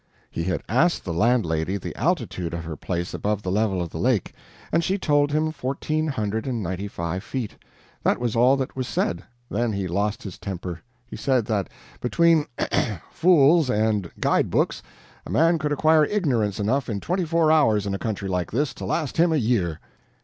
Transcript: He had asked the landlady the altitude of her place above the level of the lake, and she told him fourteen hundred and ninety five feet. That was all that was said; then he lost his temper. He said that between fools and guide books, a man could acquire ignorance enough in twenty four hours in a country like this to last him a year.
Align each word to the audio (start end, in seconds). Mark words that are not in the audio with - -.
He 0.31 0.45
had 0.45 0.63
asked 0.67 1.05
the 1.05 1.13
landlady 1.13 1.77
the 1.77 1.95
altitude 1.95 2.55
of 2.55 2.63
her 2.65 2.75
place 2.75 3.13
above 3.13 3.43
the 3.43 3.51
level 3.51 3.83
of 3.83 3.91
the 3.91 3.99
lake, 3.99 4.33
and 4.71 4.83
she 4.83 4.97
told 4.97 5.31
him 5.31 5.51
fourteen 5.51 6.07
hundred 6.07 6.47
and 6.47 6.63
ninety 6.63 6.87
five 6.87 7.23
feet. 7.23 7.55
That 8.01 8.17
was 8.17 8.35
all 8.35 8.57
that 8.57 8.75
was 8.75 8.87
said; 8.87 9.21
then 9.51 9.73
he 9.73 9.87
lost 9.87 10.23
his 10.23 10.39
temper. 10.39 10.81
He 11.05 11.15
said 11.15 11.45
that 11.45 11.69
between 11.99 12.47
fools 13.11 13.69
and 13.69 14.09
guide 14.19 14.49
books, 14.49 14.81
a 15.23 15.29
man 15.29 15.59
could 15.59 15.71
acquire 15.71 16.05
ignorance 16.05 16.59
enough 16.59 16.89
in 16.89 16.99
twenty 16.99 17.23
four 17.23 17.51
hours 17.51 17.85
in 17.85 17.93
a 17.93 17.99
country 17.99 18.27
like 18.27 18.49
this 18.49 18.73
to 18.73 18.85
last 18.85 19.17
him 19.17 19.31
a 19.31 19.37
year. 19.37 19.79